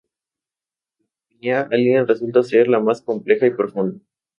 La 1.27 1.29
campaña 1.37 1.67
Alien 1.73 2.07
resulta 2.07 2.41
ser 2.41 2.67
la 2.67 2.79
más 2.79 3.03
compleja 3.03 3.45
y 3.45 3.51
profunda. 3.51 4.01